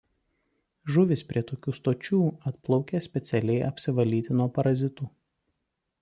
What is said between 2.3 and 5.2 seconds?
atplaukia specialiai apsivalyti nuo parazitų.